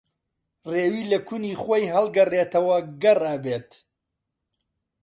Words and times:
ڕێوی 0.71 1.03
لە 1.11 1.19
کونی 1.27 1.59
خۆی 1.63 1.91
ھەڵگەڕێتەوە 1.93 2.77
گەڕ 3.03 3.19
ئەبێت 3.31 3.69